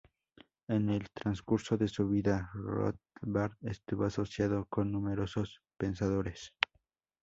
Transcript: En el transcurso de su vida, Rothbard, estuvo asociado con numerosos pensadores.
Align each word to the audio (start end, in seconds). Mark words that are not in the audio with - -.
En 0.67 0.89
el 0.89 1.11
transcurso 1.11 1.77
de 1.77 1.87
su 1.87 2.09
vida, 2.09 2.49
Rothbard, 2.55 3.53
estuvo 3.61 4.05
asociado 4.05 4.65
con 4.65 4.91
numerosos 4.91 5.61
pensadores. 5.77 6.55